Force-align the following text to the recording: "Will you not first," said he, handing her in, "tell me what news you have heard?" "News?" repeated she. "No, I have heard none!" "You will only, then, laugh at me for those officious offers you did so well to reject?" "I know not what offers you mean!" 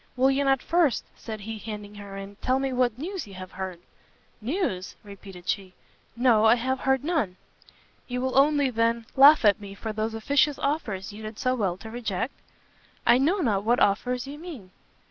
"Will 0.17 0.31
you 0.31 0.43
not 0.43 0.63
first," 0.63 1.03
said 1.15 1.41
he, 1.41 1.59
handing 1.59 1.93
her 1.93 2.17
in, 2.17 2.37
"tell 2.37 2.57
me 2.57 2.73
what 2.73 2.97
news 2.97 3.27
you 3.27 3.35
have 3.35 3.51
heard?" 3.51 3.79
"News?" 4.41 4.95
repeated 5.03 5.47
she. 5.47 5.75
"No, 6.17 6.43
I 6.45 6.55
have 6.55 6.79
heard 6.79 7.03
none!" 7.03 7.37
"You 8.07 8.19
will 8.21 8.35
only, 8.35 8.71
then, 8.71 9.05
laugh 9.15 9.45
at 9.45 9.61
me 9.61 9.75
for 9.75 9.93
those 9.93 10.15
officious 10.15 10.57
offers 10.57 11.13
you 11.13 11.21
did 11.21 11.37
so 11.37 11.53
well 11.53 11.77
to 11.77 11.91
reject?" 11.91 12.33
"I 13.05 13.19
know 13.19 13.41
not 13.41 13.63
what 13.63 13.79
offers 13.79 14.25
you 14.25 14.39
mean!" 14.39 14.71